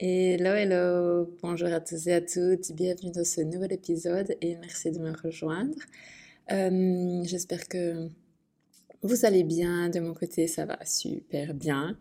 [0.00, 4.90] Hello, hello, bonjour à tous et à toutes, bienvenue dans ce nouvel épisode et merci
[4.90, 5.76] de me rejoindre.
[6.50, 8.08] Euh, J'espère que
[9.02, 11.98] vous allez bien, de mon côté ça va super bien.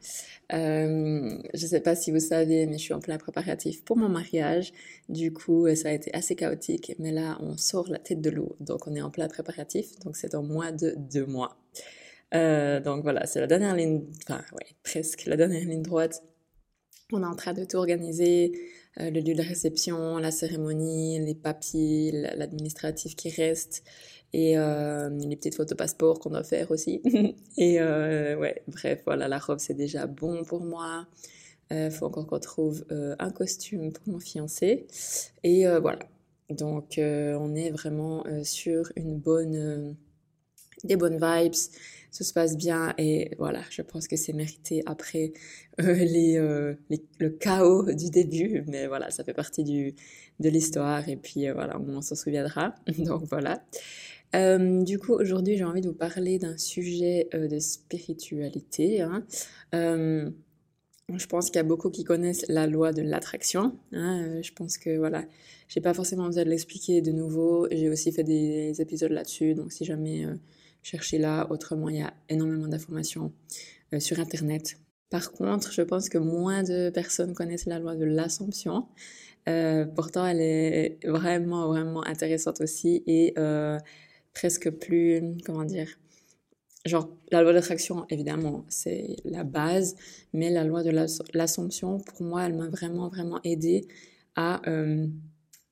[0.53, 3.97] Euh, je ne sais pas si vous savez, mais je suis en plein préparatif pour
[3.97, 4.71] mon mariage.
[5.09, 8.55] Du coup, ça a été assez chaotique, mais là on sort la tête de l'eau,
[8.61, 11.57] donc on est en plein préparatif, donc c'est dans moins de deux mois.
[12.33, 16.23] Euh, donc voilà, c'est la dernière ligne, enfin ouais, presque la dernière ligne droite.
[17.11, 18.53] On est en train de tout organiser,
[18.99, 23.83] euh, le lieu de réception, la cérémonie, les papiers, l'administratif qui reste
[24.33, 27.01] et euh, les petites photos passeport qu'on doit faire aussi.
[27.57, 31.07] et euh, ouais, bref, voilà, la robe c'est déjà bon pour moi.
[31.73, 34.87] Il faut encore qu'on trouve un costume pour mon fiancé.
[35.41, 35.99] Et voilà.
[36.49, 39.95] Donc on est vraiment sur une bonne,
[40.83, 41.53] des bonnes vibes.
[42.15, 45.31] Tout se passe bien et voilà, je pense que c'est mérité après
[45.77, 46.37] les,
[46.89, 48.65] les, le chaos du début.
[48.67, 49.95] Mais voilà, ça fait partie du,
[50.41, 52.75] de l'histoire et puis voilà, on s'en souviendra.
[52.97, 53.63] Donc voilà.
[54.35, 59.01] Euh, du coup, aujourd'hui, j'ai envie de vous parler d'un sujet euh, de spiritualité.
[59.01, 59.25] Hein.
[59.75, 60.29] Euh,
[61.13, 63.77] je pense qu'il y a beaucoup qui connaissent la loi de l'attraction.
[63.91, 64.41] Hein.
[64.41, 65.25] Je pense que voilà,
[65.67, 67.67] j'ai pas forcément besoin de l'expliquer de nouveau.
[67.71, 70.25] J'ai aussi fait des épisodes là-dessus, donc si jamais
[70.81, 73.33] euh, cherchez là, autrement, il y a énormément d'informations
[73.93, 74.77] euh, sur Internet.
[75.09, 78.87] Par contre, je pense que moins de personnes connaissent la loi de l'assomption.
[79.49, 83.33] Euh, pourtant, elle est vraiment, vraiment intéressante aussi et
[84.33, 85.87] presque plus, comment dire,
[86.85, 89.95] genre la loi d'attraction, évidemment, c'est la base,
[90.33, 90.91] mais la loi de
[91.33, 93.87] l'assomption, pour moi, elle m'a vraiment, vraiment aidé
[94.35, 95.07] à euh,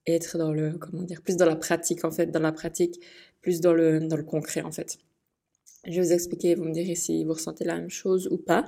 [0.05, 2.99] être dans le, comment dire, plus dans la pratique, en fait, dans la pratique,
[3.41, 4.97] plus dans le, concret, en fait.
[5.85, 8.67] Je vais vous expliquer, vous me direz si vous ressentez la même chose ou pas.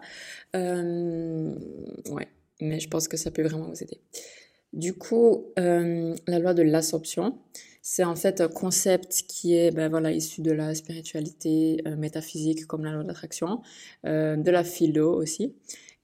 [0.55, 1.53] Euh,
[2.09, 2.27] ouais,
[2.61, 3.99] mais je pense que ça peut vraiment vous aider.
[4.71, 7.37] Du coup, euh, la loi de l'assomption,
[7.81, 12.65] c'est en fait un concept qui est ben voilà, issu de la spiritualité euh, métaphysique
[12.65, 13.61] comme la loi d'attraction,
[14.05, 15.55] de la philo aussi.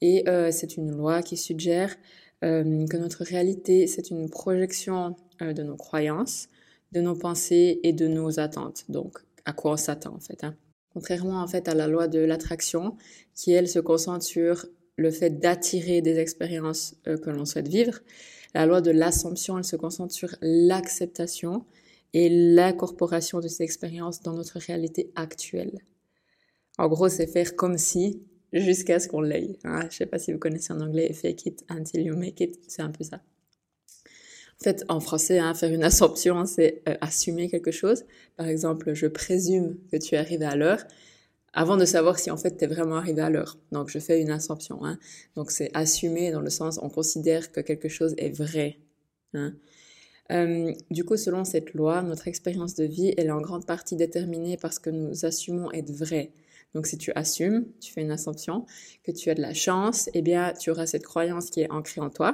[0.01, 1.95] Et c'est une loi qui suggère
[2.41, 6.49] que notre réalité, c'est une projection de nos croyances,
[6.91, 8.85] de nos pensées et de nos attentes.
[8.89, 10.43] Donc, à quoi on s'attend en fait.
[10.43, 10.55] Hein.
[10.93, 12.97] Contrairement en fait à la loi de l'attraction,
[13.35, 14.65] qui elle se concentre sur
[14.95, 17.99] le fait d'attirer des expériences euh, que l'on souhaite vivre,
[18.53, 21.65] la loi de l'assomption, elle se concentre sur l'acceptation
[22.13, 25.79] et l'incorporation de ces expériences dans notre réalité actuelle.
[26.77, 28.23] En gros, c'est faire comme si
[28.53, 29.59] jusqu'à ce qu'on l'aille.
[29.63, 29.87] Hein.
[29.89, 32.81] Je sais pas si vous connaissez en anglais fake it until you make it, c'est
[32.81, 33.21] un peu ça.
[34.59, 38.05] En fait, en français, hein, faire une assomption, c'est euh, assumer quelque chose.
[38.35, 40.83] Par exemple, je présume que tu es arrivé à l'heure
[41.53, 43.57] avant de savoir si en fait tu es vraiment arrivé à l'heure.
[43.71, 44.85] Donc je fais une assumption.
[44.85, 44.99] Hein.
[45.35, 48.77] Donc c'est assumer dans le sens on considère que quelque chose est vrai.
[49.33, 49.55] Hein.
[50.31, 53.95] Euh, du coup, selon cette loi, notre expérience de vie, elle est en grande partie
[53.95, 56.31] déterminée par ce que nous assumons être vrai.
[56.75, 58.65] Donc si tu assumes, tu fais une assumption,
[59.03, 62.01] que tu as de la chance, eh bien tu auras cette croyance qui est ancrée
[62.01, 62.33] en toi.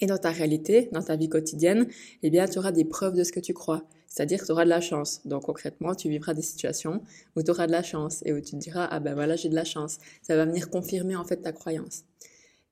[0.00, 1.86] Et dans ta réalité, dans ta vie quotidienne,
[2.22, 3.84] eh bien tu auras des preuves de ce que tu crois.
[4.06, 5.20] C'est-à-dire tu auras de la chance.
[5.26, 7.02] Donc concrètement, tu vivras des situations
[7.36, 9.48] où tu auras de la chance et où tu te diras ah ben voilà j'ai
[9.48, 9.98] de la chance.
[10.22, 12.04] Ça va venir confirmer en fait ta croyance.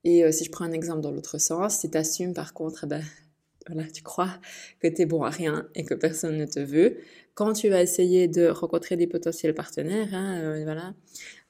[0.03, 2.85] Et euh, si je prends un exemple dans l'autre sens, si tu assumes par contre,
[2.85, 3.03] eh ben
[3.67, 4.29] voilà, tu crois
[4.79, 6.97] que tu es bon à rien et que personne ne te veut,
[7.35, 10.93] quand tu vas essayer de rencontrer des potentiels partenaires, hein, euh, voilà,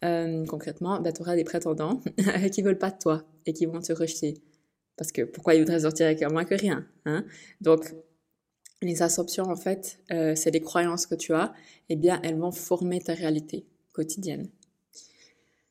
[0.04, 2.02] euh, concrètement, ben, tu auras des prétendants
[2.52, 4.36] qui veulent pas de toi et qui vont te rejeter.
[5.00, 7.24] Parce que pourquoi ils voudraient sortir avec moins que rien hein?
[7.62, 7.96] Donc,
[8.82, 11.54] les assumptions, en fait, euh, c'est des croyances que tu as,
[11.88, 14.50] eh bien, elles vont former ta réalité quotidienne.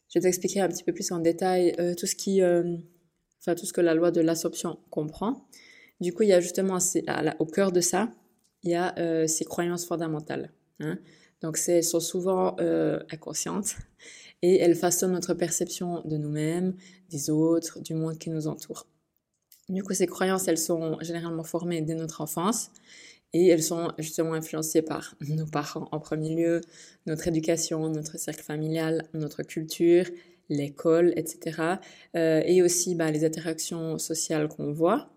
[0.08, 2.78] Je vais t'expliquer un petit peu plus en détail euh, tout ce qui, euh,
[3.40, 5.46] enfin, tout ce que la loi de l'assumption comprend.
[6.00, 6.78] Du coup, il y a justement,
[7.38, 8.10] au cœur de ça,
[8.62, 10.52] il y a ces croyances fondamentales.
[10.80, 10.98] Hein?
[11.42, 12.56] Donc, elles sont souvent
[13.10, 13.76] inconscientes
[14.40, 16.76] et elles façonnent notre perception de nous-mêmes,
[17.10, 18.86] des autres, du monde qui nous entoure.
[19.68, 22.70] Du coup, ces croyances, elles sont généralement formées dès notre enfance
[23.34, 26.60] et elles sont justement influencées par nos parents en premier lieu,
[27.06, 30.06] notre éducation, notre cercle familial, notre culture,
[30.48, 31.76] l'école, etc.
[32.16, 35.10] Euh, et aussi bah, les interactions sociales qu'on voit,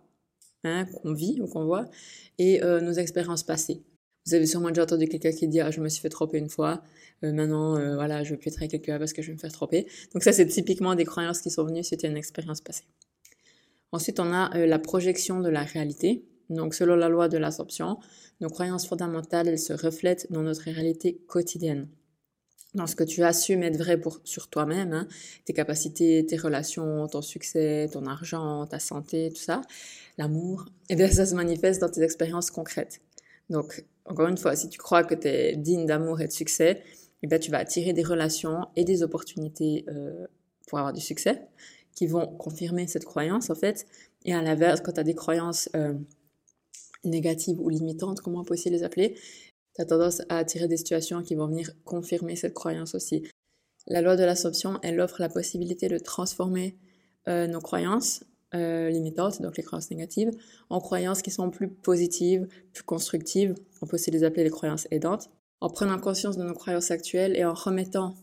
[0.65, 1.89] hein, qu'on vit ou qu'on voit,
[2.37, 3.81] et euh, nos expériences passées.
[4.25, 6.49] Vous avez sûrement déjà entendu quelqu'un qui dit ah, je me suis fait tromper une
[6.49, 6.83] fois,
[7.23, 9.51] euh, maintenant voilà je veux plus être avec quelqu'un parce que je vais me faire
[9.51, 9.87] tromper.
[10.13, 12.83] Donc ça c'est typiquement des croyances qui sont venues suite à une expérience passée.
[13.91, 16.23] Ensuite, on a euh, la projection de la réalité.
[16.49, 17.97] Donc, selon la loi de l'absorption,
[18.39, 21.87] nos croyances fondamentales, elles se reflètent dans notre réalité quotidienne.
[22.73, 25.07] dans ce que tu assumes être vrai pour, sur toi-même, hein,
[25.43, 29.61] tes capacités, tes relations, ton succès, ton argent, ta santé, tout ça,
[30.17, 33.01] l'amour, et bien ça se manifeste dans tes expériences concrètes.
[33.49, 36.81] Donc, encore une fois, si tu crois que tu es digne d'amour et de succès,
[37.23, 40.25] et bien tu vas attirer des relations et des opportunités euh,
[40.67, 41.41] pour avoir du succès
[41.95, 43.85] qui vont confirmer cette croyance en fait.
[44.25, 45.93] Et à l'inverse, quand tu as des croyances euh,
[47.03, 49.15] négatives ou limitantes, comment on peut aussi les appeler,
[49.75, 53.23] tu as tendance à attirer des situations qui vont venir confirmer cette croyance aussi.
[53.87, 56.77] La loi de l'assomption, elle offre la possibilité de transformer
[57.27, 58.23] euh, nos croyances
[58.53, 60.31] euh, limitantes, donc les croyances négatives,
[60.69, 63.55] en croyances qui sont plus positives, plus constructives.
[63.81, 65.29] On peut aussi les appeler les croyances aidantes.
[65.61, 68.15] En prenant conscience de nos croyances actuelles et en remettant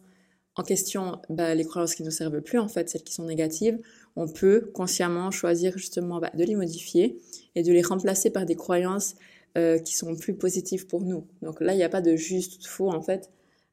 [0.58, 3.24] en question bah, les croyances qui ne nous servent plus, en fait, celles qui sont
[3.24, 3.78] négatives,
[4.16, 7.16] on peut consciemment choisir justement bah, de les modifier
[7.54, 9.14] et de les remplacer par des croyances
[9.56, 11.24] euh, qui sont plus positives pour nous.
[11.42, 13.30] Donc là, il n'y a pas de juste ou faux en fait.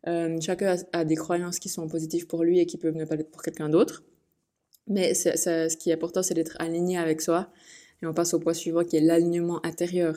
[0.08, 3.16] Euh, chacun a, des croyances qui sont positives pour lui et qui peuvent ne pas
[3.16, 4.04] l'être pour quelqu'un d'autre.
[4.88, 7.50] Mais ce qui est important, c'est d'être aligné avec soi.
[8.04, 10.16] Et on passe au point suivant qui est l'alignement intérieur.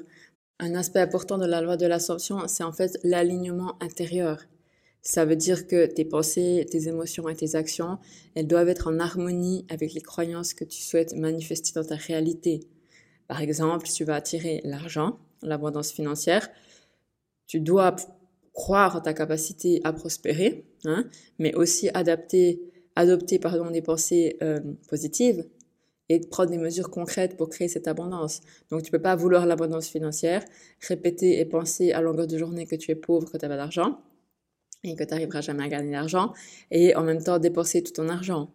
[0.59, 4.45] Un aspect important de la loi de l'ascension, c'est en fait l'alignement intérieur.
[5.11, 7.97] Ça veut dire que tes pensées, tes émotions et tes actions,
[8.35, 12.61] elles doivent être en harmonie avec les croyances que tu souhaites manifester dans ta réalité.
[13.27, 16.51] Par exemple, si tu vas attirer l'argent, l'abondance financière,
[17.47, 17.97] tu dois
[18.53, 21.09] croire en ta capacité à prospérer, hein,
[21.39, 22.61] mais aussi adopter
[22.95, 25.43] des pensées euh, positives
[26.11, 28.43] et prendre des mesures concrètes pour créer cette abondance.
[28.69, 30.45] Donc tu peux pas vouloir l'abondance financière,
[30.87, 33.57] répéter et penser à longueur de journée que tu es pauvre, que tu n'as pas
[33.57, 34.03] d'argent
[34.85, 36.33] et que tu n'arriveras jamais à gagner d'argent
[36.71, 38.53] et en même temps dépenser tout ton argent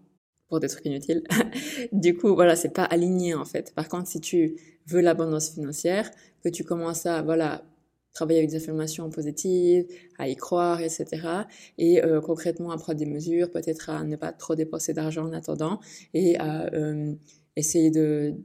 [0.48, 1.24] pour des trucs inutiles.
[1.92, 3.74] du coup, voilà, c'est pas aligné en fait.
[3.74, 4.56] Par contre, si tu
[4.88, 6.10] veux l'abondance financière,
[6.44, 7.64] que tu commences à voilà
[8.14, 9.88] travailler avec des affirmations positives,
[10.18, 11.06] à y croire, etc.
[11.78, 15.34] Et euh, concrètement à prendre des mesures, peut-être à ne pas trop dépenser d'argent en
[15.34, 15.80] attendant
[16.14, 17.14] et à euh,
[17.56, 18.36] essayer de,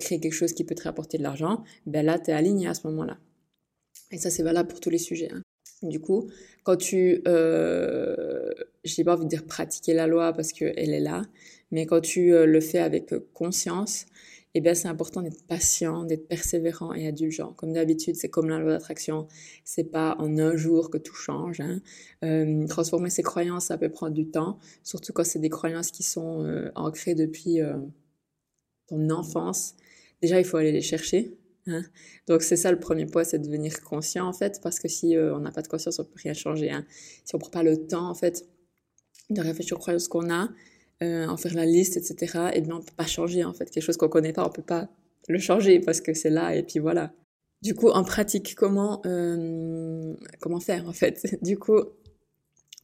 [0.00, 2.74] créer quelque chose qui peut te rapporter de l'argent, ben là, tu es aligné à
[2.74, 3.18] ce moment-là.
[4.10, 5.30] Et ça, c'est valable pour tous les sujets.
[5.32, 5.42] Hein.
[5.88, 6.28] Du coup,
[6.64, 8.50] quand tu, euh,
[8.84, 11.22] je n'ai pas envie de dire pratiquer la loi parce qu'elle est là,
[11.70, 14.06] mais quand tu euh, le fais avec conscience,
[14.58, 17.52] eh bien, c'est important d'être patient, d'être persévérant et indulgent.
[17.58, 19.28] Comme d'habitude, c'est comme la loi d'attraction.
[19.64, 21.60] C'est pas en un jour que tout change.
[21.60, 21.82] Hein.
[22.24, 26.02] Euh, transformer ses croyances, ça peut prendre du temps, surtout quand c'est des croyances qui
[26.02, 27.76] sont euh, ancrées depuis euh,
[28.86, 29.74] ton enfance.
[30.22, 31.35] Déjà, il faut aller les chercher.
[31.66, 31.82] Hein?
[32.28, 35.16] Donc c'est ça le premier point, c'est de devenir conscient en fait, parce que si
[35.16, 36.70] euh, on n'a pas de conscience, on peut rien changer.
[36.70, 36.84] Hein.
[37.24, 38.46] Si on prend pas le temps en fait
[39.30, 40.48] de réfléchir aux croyances qu'on a,
[41.02, 42.50] euh, en faire la liste, etc.
[42.54, 44.62] Et bien on peut pas changer en fait quelque chose qu'on connaît pas, on peut
[44.62, 44.88] pas
[45.28, 47.12] le changer parce que c'est là et puis voilà.
[47.62, 51.36] Du coup en pratique comment euh, comment faire en fait?
[51.42, 51.80] Du coup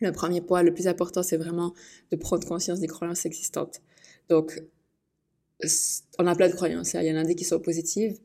[0.00, 1.74] le premier point, le plus important, c'est vraiment
[2.10, 3.80] de prendre conscience des croyances existantes.
[4.28, 4.60] Donc
[6.18, 6.96] on a plein de croyances.
[6.96, 7.02] Hein.
[7.02, 8.18] Il y en a des qui sont positives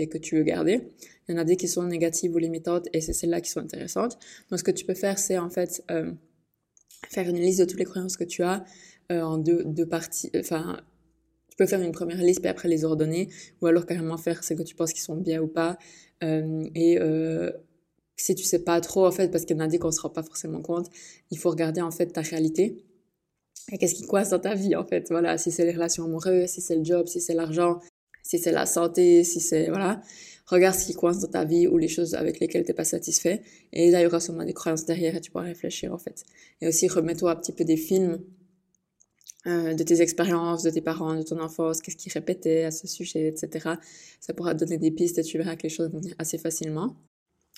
[0.00, 0.80] et que tu veux garder.
[1.28, 3.60] Il y en a des qui sont négatives ou limitantes et c'est celles-là qui sont
[3.60, 4.18] intéressantes.
[4.50, 6.12] Donc ce que tu peux faire, c'est en fait euh,
[7.08, 8.64] faire une liste de toutes les croyances que tu as
[9.12, 10.30] euh, en deux, deux parties.
[10.36, 10.80] Enfin,
[11.50, 13.28] tu peux faire une première liste puis après les ordonner
[13.60, 15.78] ou alors carrément faire ce que tu penses qui sont bien ou pas.
[16.22, 17.50] Euh, et euh,
[18.16, 20.00] si tu sais pas trop en fait, parce qu'il y en a des qu'on se
[20.00, 20.88] rend pas forcément compte,
[21.30, 22.84] il faut regarder en fait ta réalité.
[23.72, 25.08] Et qu'est-ce qui coince dans ta vie en fait?
[25.10, 27.80] Voilà, si c'est les relations amoureuses, si c'est le job, si c'est l'argent,
[28.30, 30.00] si c'est la santé, si c'est voilà,
[30.46, 33.42] regarde ce qui coince dans ta vie ou les choses avec lesquelles t'es pas satisfait
[33.72, 36.24] et là il y aura sûrement des croyances derrière et tu pourras réfléchir en fait.
[36.60, 38.20] Et aussi remets-toi un petit peu des films
[39.48, 42.86] euh, de tes expériences, de tes parents, de ton enfance, qu'est-ce qu'ils répétaient à ce
[42.86, 43.70] sujet, etc.
[44.20, 46.38] Ça pourra te donner des pistes et tu verras que les choses vont venir assez
[46.38, 46.94] facilement.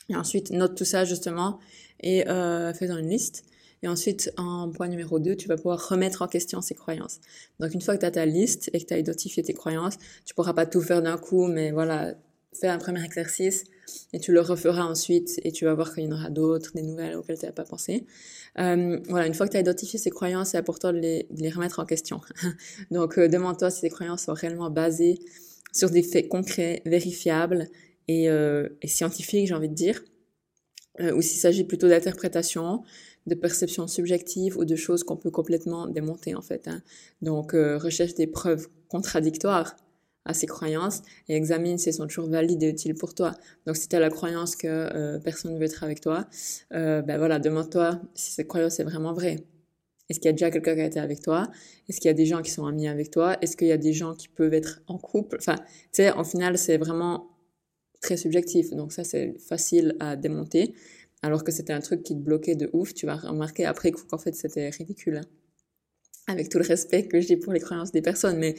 [0.09, 1.59] Et ensuite, note tout ça justement
[2.00, 3.45] et euh, fais dans une liste.
[3.83, 7.21] Et ensuite, en point numéro 2, tu vas pouvoir remettre en question ces croyances.
[7.59, 9.99] Donc, une fois que tu as ta liste et que tu as identifié tes croyances,
[10.25, 12.15] tu pourras pas tout faire d'un coup, mais voilà,
[12.53, 13.65] fais un premier exercice
[14.12, 16.83] et tu le referas ensuite et tu vas voir qu'il y en aura d'autres, des
[16.83, 18.07] nouvelles auxquelles tu n'as pas pensé.
[18.59, 21.43] Euh, voilà, une fois que tu as identifié ces croyances, c'est important de les, de
[21.43, 22.21] les, remettre en question.
[22.93, 25.19] Donc, euh, demande-toi si ces croyances sont réellement basées
[25.73, 27.69] sur des faits concrets, vérifiables
[28.07, 30.03] et, euh, et scientifiques, j'ai envie de dire,
[31.01, 32.83] euh, ou s'il s'agit plutôt d'interprétation,
[33.26, 36.69] de perceptions subjectives ou de choses qu'on peut complètement démonter en fait.
[36.69, 36.83] Hein.
[37.21, 39.76] Donc euh, recherche des preuves contradictoires
[40.25, 43.35] à ces croyances et examine si elles sont toujours valides et utiles pour toi.
[43.67, 46.26] Donc si tu as la croyance que euh, personne ne veut être avec toi,
[46.73, 49.45] euh, ben voilà, demande-toi si cette croyance est vraiment vraie.
[50.09, 51.49] Est-ce qu'il y a déjà quelqu'un qui a été avec toi?
[51.88, 53.37] Est-ce qu'il y a des gens qui sont amis avec toi?
[53.41, 55.38] Est-ce qu'il y a des gens qui peuvent être en couple?
[55.41, 57.31] Enfin, tu sais, en final, c'est vraiment
[58.02, 58.71] très subjectif.
[58.75, 60.75] Donc ça, c'est facile à démonter.
[61.23, 64.19] Alors que c'était un truc qui te bloquait de ouf, tu vas remarquer après qu'en
[64.19, 65.19] fait c'était ridicule.
[65.19, 65.26] Hein.
[66.29, 68.55] Avec tout le respect que j'ai pour les croyances des personnes, mais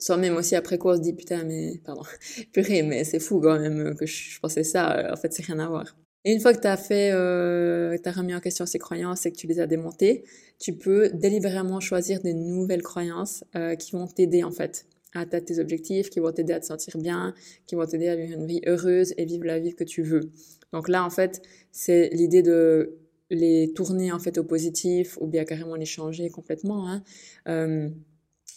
[0.00, 2.02] soi-même aussi après quoi on se dit putain mais pardon
[2.52, 5.68] purée mais c'est fou quand même que je, pensais ça en fait c'est rien à
[5.68, 8.78] voir et une fois que tu as fait euh, tu as remis en question ces
[8.78, 10.24] croyances et que tu les as démontées
[10.58, 15.44] tu peux délibérément choisir des nouvelles croyances euh, qui vont t'aider en fait à atteindre
[15.44, 17.34] tes objectifs qui vont t'aider à te sentir bien
[17.66, 20.30] qui vont t'aider à vivre une vie heureuse et vivre la vie que tu veux
[20.72, 22.98] donc là en fait c'est l'idée de
[23.30, 27.02] les tourner en fait au positif ou bien carrément les changer complètement hein.
[27.48, 27.88] Euh,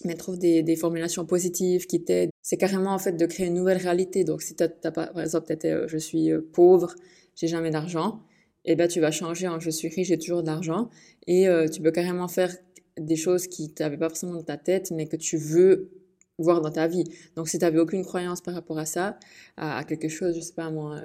[0.05, 2.31] mais trouve des, formulations positives qui t'aident.
[2.41, 4.23] C'est carrément en fait de créer une nouvelle réalité.
[4.23, 6.95] Donc si t'as, pas, par exemple, euh, je suis euh, pauvre,
[7.35, 8.21] j'ai jamais d'argent,
[8.65, 10.89] et eh ben tu vas changer en je suis riche, j'ai toujours d'argent,
[11.27, 12.55] et euh, tu peux carrément faire
[12.97, 15.89] des choses qui t'avaient pas forcément dans ta tête, mais que tu veux
[16.37, 17.03] voir dans ta vie.
[17.35, 19.19] Donc si t'avais aucune croyance par rapport à ça,
[19.57, 21.01] à, quelque chose, je sais pas moi.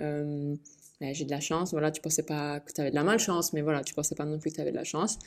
[1.00, 3.62] J'ai de la chance, voilà, tu pensais pas que tu avais de la malchance, mais
[3.62, 5.18] voilà, tu pensais pas non plus que tu avais de la chance.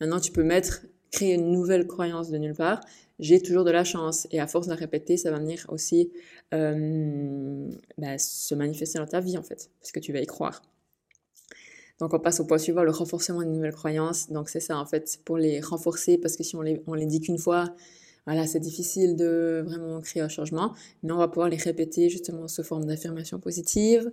[0.00, 2.80] Maintenant, tu peux mettre, créer une nouvelle croyance de nulle part
[3.18, 4.26] j'ai toujours de la chance.
[4.30, 6.12] Et à force de la répéter, ça va venir aussi
[6.54, 10.62] euh, bah, se manifester dans ta vie, en fait, parce que tu vas y croire.
[11.98, 14.30] Donc on passe au point suivant, le renforcement des nouvelles croyances.
[14.30, 17.06] Donc c'est ça, en fait, pour les renforcer, parce que si on les, on les
[17.06, 17.74] dit qu'une fois,
[18.24, 22.46] voilà, c'est difficile de vraiment créer un changement, mais on va pouvoir les répéter justement
[22.46, 24.08] sous forme d'affirmations positives,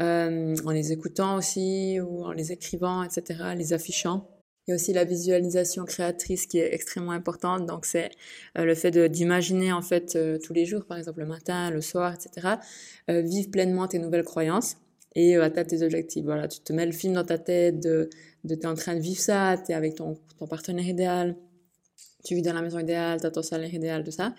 [0.00, 4.28] euh, en les écoutant aussi, ou en les écrivant, etc., les affichant.
[4.66, 7.66] Il y a aussi la visualisation créatrice qui est extrêmement importante.
[7.66, 8.10] Donc, c'est
[8.56, 11.80] euh, le fait d'imaginer, en fait, euh, tous les jours, par exemple le matin, le
[11.80, 12.56] soir, etc.,
[13.10, 14.76] euh, vivre pleinement tes nouvelles croyances
[15.16, 16.24] et atteindre tes objectifs.
[16.24, 18.08] Voilà, tu te mets le film dans ta tête de,
[18.44, 21.36] de t'es en train de vivre ça, t'es avec ton, ton partenaire idéal,
[22.24, 24.34] tu vis dans la maison idéale, t'as ton salaire idéal, tout ça.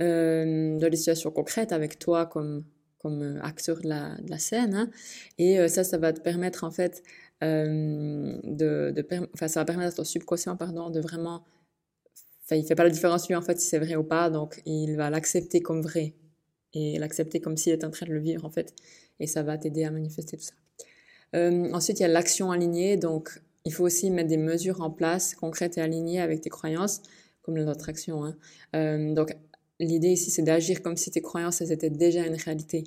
[0.00, 2.64] Euh, dans des situations concrètes avec toi comme,
[3.06, 4.74] comme acteur de la, scène.
[4.74, 4.90] Hein.
[5.38, 7.02] Et ça, ça va te permettre, en fait,
[7.44, 11.44] euh, de, de enfin, ça va permettre à ton subconscient, pardon, de vraiment,
[12.44, 14.62] enfin, il fait pas la différence lui en fait si c'est vrai ou pas, donc
[14.64, 16.14] il va l'accepter comme vrai
[16.72, 18.74] et l'accepter comme s'il était en train de le vivre en fait,
[19.20, 20.54] et ça va t'aider à manifester tout ça.
[21.34, 24.90] Euh, ensuite, il y a l'action alignée, donc il faut aussi mettre des mesures en
[24.90, 27.02] place concrètes et alignées avec tes croyances,
[27.42, 28.24] comme notre action.
[28.24, 28.36] Hein.
[28.74, 29.36] Euh, donc
[29.80, 32.84] l'idée ici, c'est d'agir comme si tes croyances elles étaient déjà une réalité.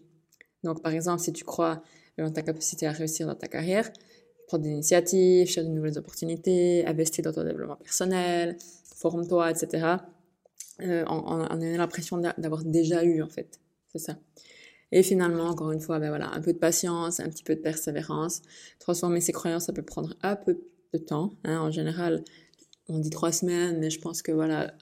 [0.64, 1.82] Donc par exemple, si tu crois
[2.18, 3.90] dans ta capacité à réussir dans ta carrière,
[4.48, 8.58] prendre des initiatives, chercher de nouvelles opportunités, investir dans ton développement personnel,
[8.96, 9.96] forme-toi, etc.
[10.82, 13.60] Euh, ayant l'impression d'avoir déjà eu, en fait.
[13.92, 14.18] C'est ça.
[14.92, 17.62] Et finalement, encore une fois, ben voilà, un peu de patience, un petit peu de
[17.62, 18.42] persévérance.
[18.80, 20.60] Transformer ses croyances, ça peut prendre un peu
[20.94, 21.34] de temps.
[21.44, 21.60] Hein.
[21.60, 22.24] En général,
[22.88, 24.74] on dit trois semaines, mais je pense que voilà,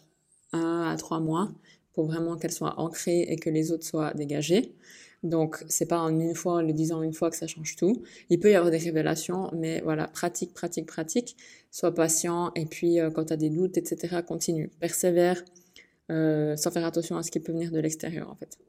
[0.53, 1.51] un à trois mois
[1.97, 4.75] pour vraiment qu'elles soient ancrées et que les autres soient dégagées.
[5.23, 8.03] Donc, c'est pas en une fois, en le disant une fois que ça change tout.
[8.29, 11.35] Il peut y avoir des révélations, mais voilà, pratique, pratique, pratique.
[11.71, 14.69] Sois patient et puis euh, quand tu as des doutes, etc., continue.
[14.79, 15.43] Persévère
[16.11, 18.59] euh, sans faire attention à ce qui peut venir de l'extérieur, en fait.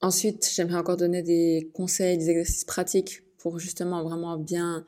[0.00, 4.84] Ensuite, j'aimerais encore donner des conseils, des exercices pratiques pour justement vraiment bien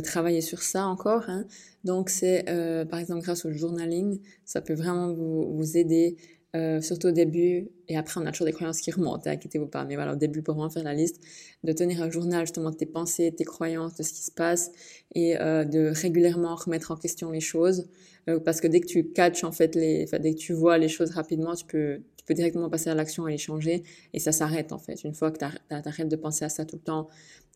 [0.00, 1.24] travailler sur ça encore.
[1.28, 1.44] Hein.
[1.84, 2.44] Donc, c'est
[2.90, 6.16] par exemple grâce au journaling, ça peut vraiment vous, vous aider
[6.54, 9.68] euh, surtout au début, et après on a toujours des croyances qui remontent, hein, inquiétez-vous
[9.68, 11.18] pas, mais voilà, au début pour vraiment faire la liste,
[11.64, 14.70] de tenir un journal justement de tes pensées, tes croyances, de ce qui se passe,
[15.14, 17.88] et euh, de régulièrement remettre en question les choses,
[18.28, 20.88] euh, parce que dès que tu catches en fait les, dès que tu vois les
[20.88, 23.82] choses rapidement, tu peux, tu peux directement passer à l'action et les changer,
[24.12, 25.04] et ça s'arrête en fait.
[25.04, 27.08] Une fois que tu arrêtes de penser à ça tout le temps,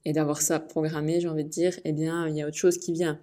[0.07, 2.79] et d'avoir ça programmé, j'ai envie de dire, eh bien, il y a autre chose
[2.79, 3.19] qui vient.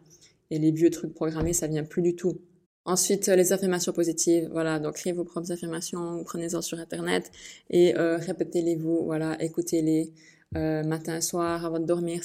[0.52, 2.42] Et les vieux trucs programmés, ça vient plus du tout.
[2.84, 7.32] Ensuite, euh, les affirmations positives, voilà, donc créez vos propres affirmations, prenez-en sur Internet
[7.70, 10.12] et euh, répétez-les vous, voilà, écoutez-les
[10.58, 12.22] euh, matin, soir, avant de dormir,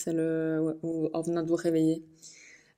[0.83, 2.03] ou en venant de vous réveiller.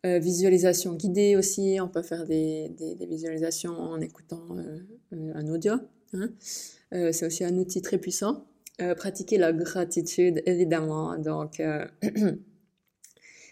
[0.05, 4.45] Euh, visualisation guidée aussi, on peut faire des, des, visualisations en écoutant
[5.13, 5.75] un audio.
[6.13, 6.29] Hein.
[6.91, 8.45] c'est aussi un outil très puissant.
[8.97, 11.61] Pratiquer la gratitude, évidemment, donc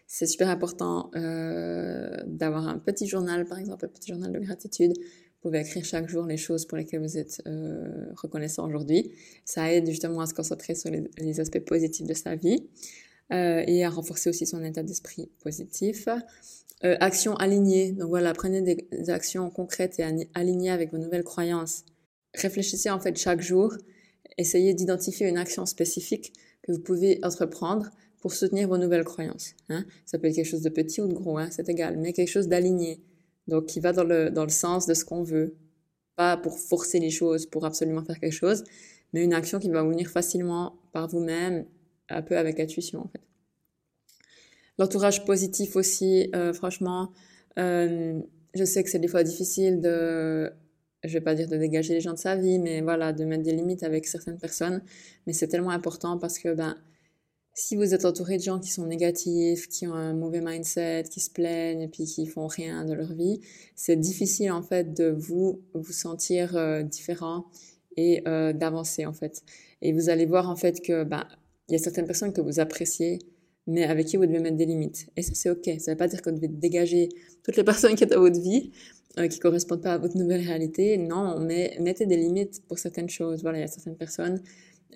[0.09, 4.95] c'est super important euh, d'avoir un petit journal, par exemple, un petit journal de gratitude.
[4.97, 9.13] Vous pouvez écrire chaque jour les choses pour lesquelles vous êtes euh, reconnaissant aujourd'hui.
[9.45, 12.67] Ça aide justement à se concentrer sur les, aspects positifs de sa vie
[13.33, 16.09] euh, et à renforcer aussi son état d'esprit positif.
[16.85, 17.93] Euh, actions alignées.
[17.93, 21.85] Donc voilà, prenez des actions concrètes et alignées avec vos nouvelles croyances.
[22.35, 23.75] Réfléchissez en fait chaque jour.
[24.39, 27.91] Essayez d'identifier une action spécifique que vous pouvez entreprendre
[28.21, 29.55] pour soutenir vos nouvelles croyances.
[29.69, 29.85] Hein.
[30.07, 32.31] Ça peut être quelque chose de petit ou de gros, hein, c'est égal, mais quelque
[32.31, 33.01] chose d'aligné,
[33.47, 35.55] donc qui va dans le, dans le sens de ce qu'on veut.
[36.17, 38.65] Pas pour forcer les choses, pour absolument faire quelque chose,
[39.13, 41.65] mais une action qui va vous venir facilement par vous-même,
[42.09, 43.21] un peu avec intuition en fait.
[44.79, 47.13] L'entourage positif aussi, euh, franchement,
[47.59, 48.21] euh,
[48.55, 50.53] je sais que c'est des fois difficile de,
[51.05, 53.45] je vais pas dire de dégager les gens de sa vie, mais voilà, de mettre
[53.45, 54.83] des limites avec certaines personnes.
[55.27, 56.77] Mais c'est tellement important parce que, ben,
[57.55, 61.21] si vous êtes entouré de gens qui sont négatifs, qui ont un mauvais mindset, qui
[61.21, 63.41] se plaignent et puis qui font rien de leur vie,
[63.75, 67.47] c'est difficile en fait de vous vous sentir euh, différent
[67.97, 69.43] et euh, d'avancer en fait.
[69.83, 71.27] Et vous allez voir en fait que ben
[71.69, 73.19] y a certaines personnes que vous appréciez,
[73.69, 75.09] mais avec qui vous devez mettre des limites.
[75.17, 75.71] Et ça c'est ok.
[75.79, 77.11] Ça veut pas dire que vous devez dégager
[77.45, 78.73] toutes les personnes qui sont dans votre vie,
[79.19, 80.97] euh, qui correspondent pas à votre nouvelle réalité.
[80.97, 83.43] Non, mais mettez des limites pour certaines choses.
[83.43, 84.41] Voilà, il y a certaines personnes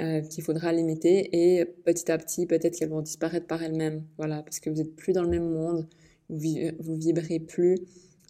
[0.01, 4.43] euh, qu'il faudra limiter et petit à petit peut-être qu'elles vont disparaître par elles-mêmes voilà
[4.43, 5.87] parce que vous êtes plus dans le même monde
[6.31, 7.77] vous, vous vibrez plus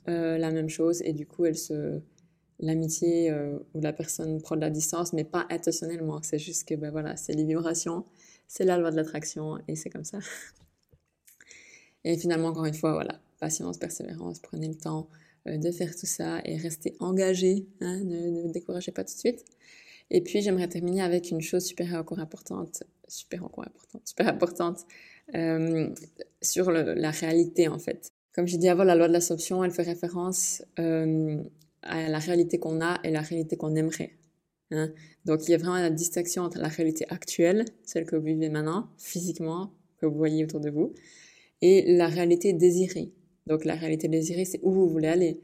[0.09, 2.01] euh, la même chose et du coup elle se
[2.59, 3.33] l'amitié
[3.75, 7.15] ou la personne prend de la distance mais pas intentionnellement c'est juste que ben voilà
[7.15, 8.05] c'est les vibrations
[8.53, 10.19] c'est la loi de l'attraction et c'est comme ça
[12.05, 15.09] et finalement encore une fois voilà patience persévérance prenez le temps
[15.47, 19.45] de faire tout ça et restez engagé hein, ne, ne découragez pas tout de suite
[20.15, 24.81] et puis, j'aimerais terminer avec une chose super encore importante, super encore importante, super importante,
[25.35, 25.89] euh,
[26.43, 28.13] sur la réalité, en fait.
[28.35, 31.43] Comme j'ai dit avant, la loi de l'assomption, elle fait référence euh,
[31.83, 34.13] à la réalité qu'on a et la réalité qu'on aimerait.
[34.73, 34.93] Hein.
[35.25, 38.49] Donc, il y a vraiment la distinction entre la réalité actuelle, celle que vous vivez
[38.49, 40.93] maintenant, physiquement, que vous voyez autour de vous,
[41.61, 43.13] et la réalité désirée.
[43.47, 45.41] Donc, la réalité désirée, c'est où vous voulez aller.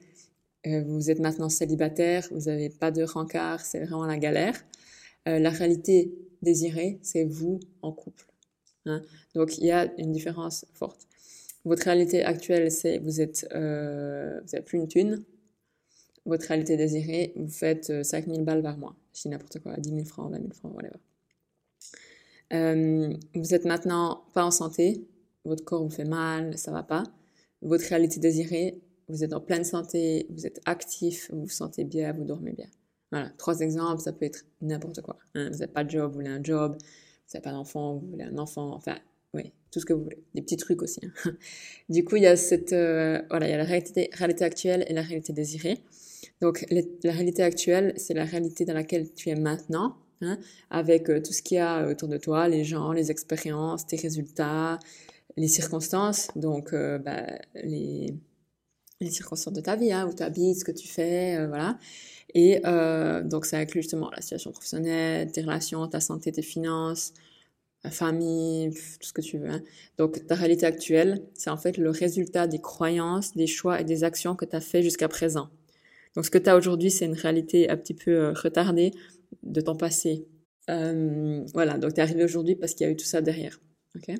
[0.66, 4.64] Euh, vous êtes maintenant célibataire, vous n'avez pas de rencard, c'est vraiment la galère.
[5.28, 8.26] Euh, la réalité désirée, c'est vous en couple.
[8.86, 9.02] Hein.
[9.34, 11.06] Donc il y a une différence forte.
[11.64, 15.24] Votre réalité actuelle, c'est vous êtes, euh, vous n'avez plus une thune.
[16.26, 18.96] Votre réalité désirée, vous faites 5000 balles par mois.
[19.22, 20.98] Je n'importe quoi, 10 000 francs, 20 000 francs, whatever.
[23.34, 25.06] vous êtes maintenant pas en santé,
[25.44, 27.04] votre corps vous fait mal, ça va pas.
[27.62, 32.12] Votre réalité désirée, vous êtes en pleine santé, vous êtes actif, vous vous sentez bien,
[32.12, 32.68] vous dormez bien.
[33.10, 35.16] Voilà, trois exemples, ça peut être n'importe quoi.
[35.34, 35.48] Hein.
[35.50, 38.24] Vous n'avez pas de job, vous voulez un job, vous n'avez pas d'enfant, vous voulez
[38.24, 38.96] un enfant, enfin,
[39.34, 40.22] oui, tout ce que vous voulez.
[40.34, 41.00] Des petits trucs aussi.
[41.04, 41.32] Hein.
[41.88, 44.10] Du coup, il y a cette, euh, voilà, il y a la réalité
[44.44, 45.82] actuelle et la réalité désirée.
[46.40, 50.38] Donc, la réalité actuelle, c'est la réalité dans laquelle tu es maintenant, hein,
[50.70, 53.96] avec euh, tout ce qu'il y a autour de toi, les gens, les expériences, tes
[53.96, 54.78] résultats,
[55.38, 58.14] les circonstances, donc euh, bah, les,
[59.00, 61.78] les circonstances de ta vie, hein, où tu habites, ce que tu fais, euh, voilà.
[62.34, 67.14] Et euh, donc ça inclut justement la situation professionnelle, tes relations, ta santé, tes finances,
[67.90, 69.48] famille, tout ce que tu veux.
[69.50, 69.62] Hein.
[69.96, 74.04] Donc ta réalité actuelle, c'est en fait le résultat des croyances, des choix et des
[74.04, 75.48] actions que tu as fait jusqu'à présent.
[76.18, 78.90] Donc ce que tu as aujourd'hui, c'est une réalité un petit peu euh, retardée
[79.44, 80.26] de ton passé.
[80.68, 83.60] Euh, voilà, donc tu es arrivé aujourd'hui parce qu'il y a eu tout ça derrière.
[83.94, 84.16] ok?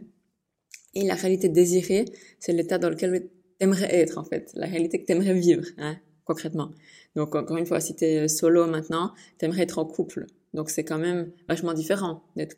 [0.95, 2.05] Et la réalité désirée,
[2.39, 6.71] c'est l'état dans lequel t'aimerais être en fait, la réalité que t'aimerais vivre, hein, concrètement.
[7.17, 10.27] Donc encore une fois, si t'es solo maintenant, t'aimerais être en couple.
[10.55, 12.57] Donc c'est quand même vachement différent d'être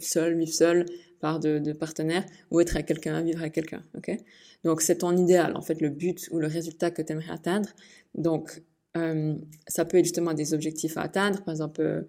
[0.00, 0.86] seul, vivre seul,
[1.20, 3.84] par de, de partenaires, ou être avec quelqu'un, vivre avec quelqu'un.
[3.98, 4.16] ok?
[4.64, 7.68] Donc c'est ton idéal, en fait, le but ou le résultat que t'aimerais atteindre.
[8.14, 8.62] Donc
[8.96, 9.34] euh,
[9.66, 12.02] ça peut être justement des objectifs à atteindre, par exemple euh,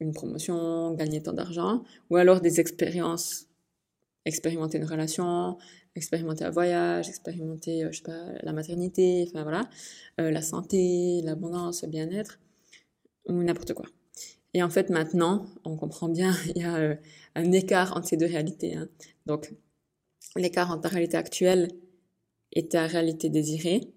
[0.00, 3.46] une promotion, gagner tant d'argent, ou alors des expériences,
[4.24, 5.56] expérimenter une relation,
[5.94, 9.68] expérimenter un voyage, expérimenter, euh, je sais pas, la maternité, enfin voilà,
[10.18, 12.38] la santé, l'abondance, le bien-être,
[13.28, 13.86] ou n'importe quoi.
[14.52, 16.96] Et en fait, maintenant, on comprend bien, il y a
[17.34, 18.74] un écart entre ces deux réalités.
[18.74, 18.88] Hein.
[19.24, 19.52] Donc,
[20.36, 21.68] l'écart entre ta réalité actuelle
[22.52, 23.92] et ta réalité désirée,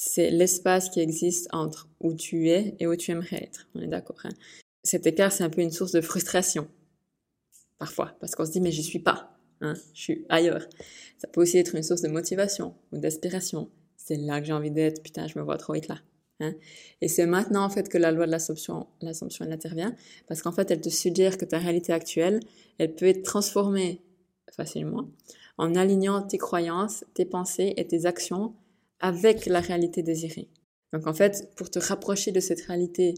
[0.00, 3.66] c'est l'espace qui existe entre où tu es et où tu aimerais être.
[3.74, 4.20] On est d'accord.
[4.22, 4.28] Hein.
[4.84, 6.68] Cet écart, c'est un peu une source de frustration,
[7.78, 9.36] parfois, parce qu'on se dit, mais j'y suis pas.
[9.60, 10.68] Hein, je suis ailleurs.
[11.18, 13.72] Ça peut aussi être une source de motivation ou d'aspiration.
[13.96, 15.98] C'est là que j'ai envie d'être, putain, je me vois trop vite là.
[16.38, 16.54] Hein.
[17.00, 18.86] Et c'est maintenant en fait que la loi de l'assomption,
[19.40, 19.96] intervient,
[20.28, 22.38] parce qu'en fait elle te suggère que ta réalité actuelle,
[22.78, 24.00] elle peut être transformée
[24.52, 25.08] facilement
[25.56, 28.54] en alignant tes croyances, tes pensées et tes actions
[29.00, 30.48] avec la réalité désirée.
[30.92, 33.14] Donc en fait, pour te rapprocher de cette réalité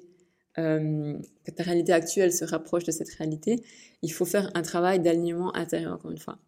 [0.58, 3.62] euh, que ta réalité actuelle se rapproche de cette réalité,
[4.02, 6.38] il faut faire un travail d'alignement intérieur, encore une fois.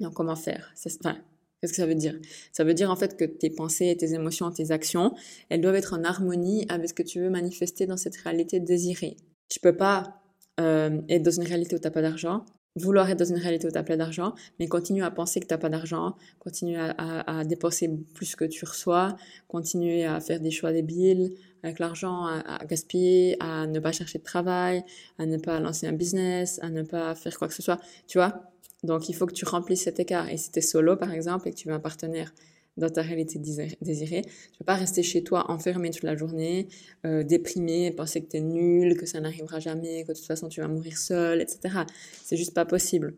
[0.00, 0.72] Donc, comment faire?
[0.86, 1.18] Enfin,
[1.60, 2.18] Qu'est-ce que ça veut dire?
[2.52, 5.14] Ça veut dire en fait que tes pensées, tes émotions, tes actions,
[5.48, 9.16] elles doivent être en harmonie avec ce que tu veux manifester dans cette réalité désirée.
[9.48, 10.20] Tu peux pas
[10.60, 12.44] euh, être dans une réalité où tu n'as pas d'argent
[12.76, 15.54] vouloir être dans une réalité où tu plein d'argent, mais continue à penser que tu
[15.54, 19.16] n'as pas d'argent, continue à, dépenser plus que tu reçois,
[19.48, 24.18] continuer à faire des choix débiles avec l'argent, à, à, gaspiller, à ne pas chercher
[24.18, 24.84] de travail,
[25.18, 28.18] à ne pas lancer un business, à ne pas faire quoi que ce soit, tu
[28.18, 28.52] vois?
[28.84, 30.28] Donc, il faut que tu remplisses cet écart.
[30.28, 32.32] Et si tu es solo, par exemple, et que tu veux un partenaire
[32.76, 36.68] dans ta réalité désirée, tu ne peux pas rester chez toi enfermé toute la journée,
[37.06, 40.48] euh, déprimé, penser que tu es nul, que ça n'arrivera jamais, que de toute façon
[40.48, 41.84] tu vas mourir seul, etc.
[42.24, 43.16] C'est juste pas possible.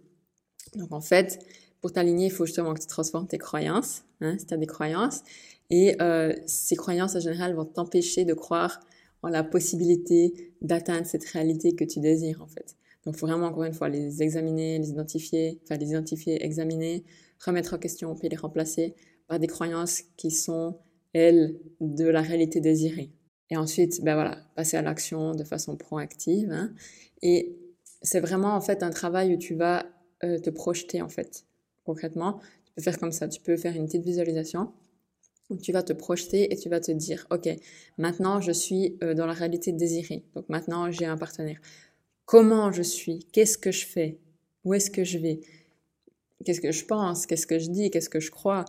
[0.76, 1.44] Donc, en fait,
[1.80, 4.66] pour t'aligner, il faut justement que tu transformes tes croyances, hein, si tu as des
[4.66, 5.22] croyances.
[5.70, 8.80] Et euh, ces croyances, en général, vont t'empêcher de croire
[9.22, 12.76] en la possibilité d'atteindre cette réalité que tu désires, en fait.
[13.04, 17.04] Donc, il faut vraiment, encore une fois, les examiner, les identifier, enfin, les identifier, examiner,
[17.44, 18.94] remettre en question, puis les remplacer
[19.28, 20.78] par des croyances qui sont,
[21.12, 23.10] elles, de la réalité désirée.
[23.50, 26.50] Et ensuite, ben voilà, passer à l'action de façon proactive.
[26.50, 26.74] Hein.
[27.22, 27.56] Et
[28.02, 29.86] c'est vraiment, en fait, un travail où tu vas
[30.24, 31.44] euh, te projeter, en fait.
[31.84, 33.28] Concrètement, tu peux faire comme ça.
[33.28, 34.72] Tu peux faire une petite visualisation
[35.50, 37.48] où tu vas te projeter et tu vas te dire, OK,
[37.96, 40.24] maintenant je suis euh, dans la réalité désirée.
[40.34, 41.58] Donc maintenant j'ai un partenaire.
[42.26, 43.20] Comment je suis?
[43.32, 44.18] Qu'est-ce que je fais?
[44.64, 45.40] Où est-ce que je vais?
[46.44, 47.26] Qu'est-ce que je pense?
[47.26, 47.90] Qu'est-ce que je dis?
[47.90, 48.66] Qu'est-ce que je crois?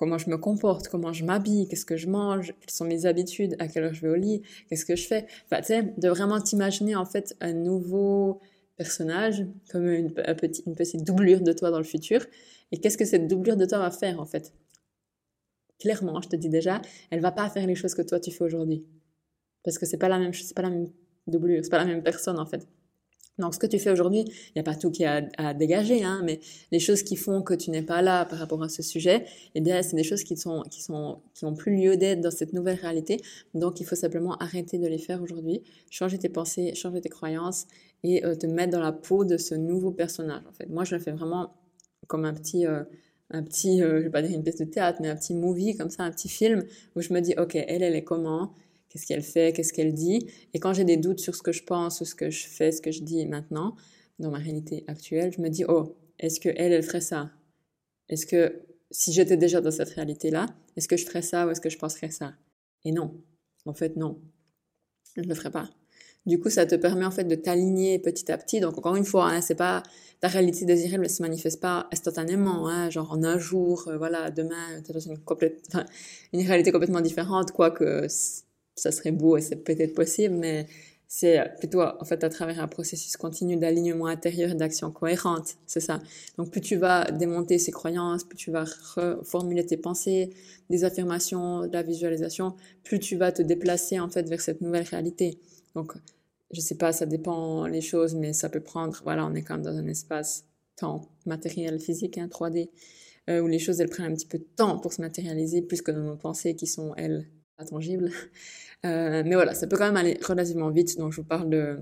[0.00, 3.54] Comment je me comporte Comment je m'habille Qu'est-ce que je mange Quelles sont mes habitudes
[3.58, 6.08] À quelle heure je vais au lit Qu'est-ce que je fais Enfin, tu sais, de
[6.08, 8.40] vraiment t'imaginer en fait un nouveau
[8.78, 12.24] personnage comme une, une petite doublure de toi dans le futur.
[12.72, 14.54] Et qu'est-ce que cette doublure de toi va faire en fait?
[15.78, 18.44] Clairement, je te dis déjà, elle va pas faire les choses que toi tu fais
[18.44, 18.86] aujourd'hui.
[19.64, 20.88] Parce que c'est pas la même c'est pas la même
[21.26, 22.66] doublure, c'est pas la même personne en fait.
[23.38, 26.04] Donc, ce que tu fais aujourd'hui, il n'y a pas tout qui est à, dégager,
[26.04, 26.40] hein, mais
[26.72, 29.60] les choses qui font que tu n'es pas là par rapport à ce sujet, eh
[29.60, 32.52] bien, c'est des choses qui sont, qui sont, qui ont plus lieu d'être dans cette
[32.52, 33.20] nouvelle réalité.
[33.54, 37.66] Donc, il faut simplement arrêter de les faire aujourd'hui, changer tes pensées, changer tes croyances
[38.02, 40.42] et euh, te mettre dans la peau de ce nouveau personnage.
[40.48, 41.54] En fait, moi, je le fais vraiment
[42.06, 42.82] comme un petit, euh,
[43.30, 45.76] un petit, euh, je vais pas dire une pièce de théâtre, mais un petit movie
[45.76, 46.64] comme ça, un petit film
[46.96, 48.52] où je me dis, ok, elle, elle est comment?
[48.90, 49.52] Qu'est-ce qu'elle fait?
[49.52, 50.26] Qu'est-ce qu'elle dit?
[50.52, 52.72] Et quand j'ai des doutes sur ce que je pense ou ce que je fais,
[52.72, 53.76] ce que je dis maintenant,
[54.18, 57.30] dans ma réalité actuelle, je me dis, oh, est-ce que elle, elle ferait ça?
[58.08, 61.60] Est-ce que si j'étais déjà dans cette réalité-là, est-ce que je ferais ça ou est-ce
[61.60, 62.34] que je penserais ça?
[62.84, 63.14] Et non.
[63.64, 64.20] En fait, non.
[65.16, 65.70] Je ne le ferais pas.
[66.26, 68.60] Du coup, ça te permet en fait de t'aligner petit à petit.
[68.60, 69.82] Donc encore une fois, hein, c'est pas
[70.20, 74.30] ta réalité désirée ne se manifeste pas instantanément, hein, genre en un jour, euh, voilà,
[74.30, 75.18] demain, tu dans une
[76.32, 78.06] une réalité complètement différente, quoique
[78.80, 80.66] ça serait beau et c'est peut-être possible, mais
[81.06, 85.80] c'est plutôt en fait à travers un processus continu d'alignement intérieur et d'action cohérente, c'est
[85.80, 86.00] ça.
[86.38, 88.64] Donc plus tu vas démonter ces croyances, plus tu vas
[88.94, 90.30] reformuler tes pensées,
[90.70, 94.84] des affirmations, de la visualisation, plus tu vas te déplacer en fait vers cette nouvelle
[94.84, 95.40] réalité.
[95.74, 95.94] Donc,
[96.52, 99.54] je sais pas, ça dépend les choses, mais ça peut prendre, voilà, on est quand
[99.54, 100.44] même dans un espace
[100.76, 102.70] temps matériel, physique, hein, 3D,
[103.28, 105.82] euh, où les choses, elles prennent un petit peu de temps pour se matérialiser, plus
[105.82, 107.28] que dans nos pensées qui sont, elles,
[107.60, 108.10] intangibles.
[108.86, 111.80] Euh, mais voilà, ça peut quand même aller relativement vite, donc je vous parle de,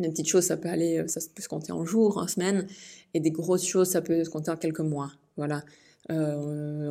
[0.00, 2.66] des petites choses, ça peut aller, ça peut se compter en jours, en semaines,
[3.14, 5.12] et des grosses choses, ça peut se compter en quelques mois.
[5.36, 5.62] Voilà.
[6.10, 6.88] Euh,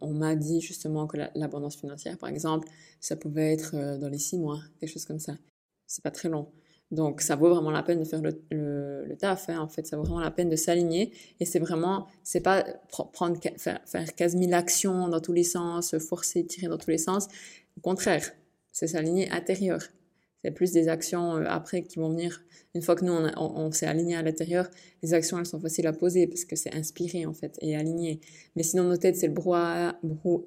[0.00, 2.68] on, m'a dit justement que l'abondance financière, par exemple,
[3.00, 5.36] ça pouvait être euh, dans les six mois, quelque chose comme ça.
[5.86, 6.48] C'est pas très long.
[6.90, 9.86] Donc, ça vaut vraiment la peine de faire le, le, taf, hein, en fait.
[9.86, 11.12] Ça vaut vraiment la peine de s'aligner.
[11.40, 12.64] Et c'est vraiment, c'est pas
[13.12, 16.98] prendre, faire, faire 15 000 actions dans tous les sens, forcer, tirer dans tous les
[16.98, 17.26] sens.
[17.76, 18.30] Au contraire,
[18.70, 19.80] c'est s'aligner intérieur.
[20.44, 22.44] C'est plus des actions euh, après qui vont venir.
[22.74, 24.68] Une fois que nous, on, s'est aligné à l'intérieur,
[25.02, 28.20] les actions, elles sont faciles à poser parce que c'est inspiré, en fait, et aligné.
[28.56, 30.46] Mais sinon, nos têtes, c'est le brouhaha, brou,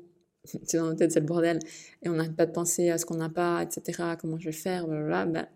[0.74, 1.60] dans nos têtes, c'est le bordel.
[2.04, 4.52] Et on n'arrête pas de penser à ce qu'on n'a pas, etc., comment je vais
[4.52, 5.44] faire, blablabla.
[5.44, 5.48] Ben,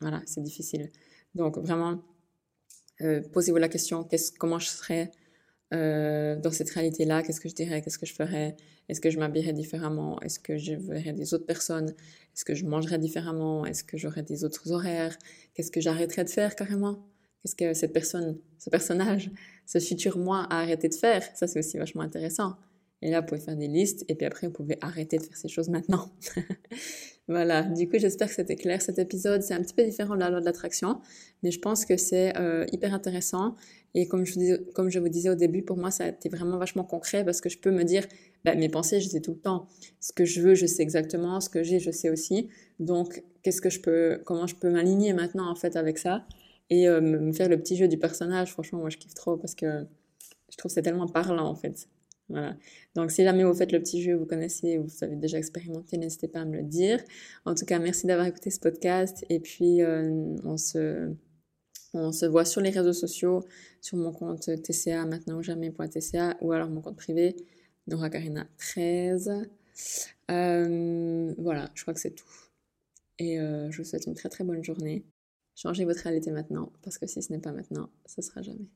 [0.00, 0.90] voilà, c'est difficile.
[1.34, 2.02] Donc, vraiment,
[3.00, 4.08] euh, posez-vous la question,
[4.38, 5.10] comment je serais
[5.74, 8.56] euh, dans cette réalité-là, qu'est-ce que je dirais, qu'est-ce que je ferais,
[8.88, 12.64] est-ce que je m'habillerais différemment, est-ce que je verrais des autres personnes, est-ce que je
[12.64, 15.18] mangerais différemment, est-ce que j'aurais des autres horaires,
[15.52, 17.06] qu'est-ce que j'arrêterais de faire carrément,
[17.42, 19.30] qu'est-ce que cette personne, ce personnage,
[19.66, 22.56] ce futur moi a arrêté de faire, ça c'est aussi vachement intéressant.
[23.02, 25.36] Et là, vous pouvez faire des listes et puis après, vous pouvez arrêter de faire
[25.36, 26.10] ces choses maintenant.
[27.28, 29.42] Voilà, du coup j'espère que c'était clair cet épisode.
[29.42, 30.98] C'est un petit peu différent de la loi de l'attraction,
[31.42, 33.54] mais je pense que c'est euh, hyper intéressant.
[33.94, 37.26] Et comme je, vous disais, au début, pour moi ça a été vraiment vachement concret
[37.26, 38.06] parce que je peux me dire,
[38.46, 39.66] bah, mes pensées je sais tout le temps.
[40.00, 41.40] Ce que je veux, je sais exactement.
[41.42, 42.48] Ce que j'ai, je sais aussi.
[42.80, 46.24] Donc qu'est-ce que je peux, comment je peux m'aligner maintenant en fait avec ça
[46.70, 48.52] et euh, me faire le petit jeu du personnage?
[48.52, 49.86] Franchement, moi je kiffe trop parce que
[50.50, 51.88] je trouve c'est tellement parlant en fait.
[52.28, 52.56] Voilà.
[52.94, 56.28] Donc, si jamais vous faites le petit jeu, vous connaissez, vous avez déjà expérimenté, n'hésitez
[56.28, 57.02] pas à me le dire.
[57.44, 59.24] En tout cas, merci d'avoir écouté ce podcast.
[59.30, 61.14] Et puis, euh, on, se,
[62.26, 63.40] voit sur les réseaux sociaux,
[63.80, 67.34] sur mon compte TCA maintenant ou jamais.tca ou alors mon compte privé,
[67.86, 69.48] Nora Karina 13.
[70.30, 72.28] Euh, voilà, je crois que c'est tout.
[73.18, 75.04] Et euh, je vous souhaite une très très bonne journée.
[75.54, 78.68] Changez votre réalité maintenant, parce que si ce n'est pas maintenant, ce sera jamais.